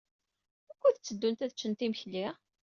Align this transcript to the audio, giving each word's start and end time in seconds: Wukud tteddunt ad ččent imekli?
Wukud 0.67 0.95
tteddunt 0.97 1.43
ad 1.45 1.53
ččent 1.55 1.85
imekli? 1.85 2.25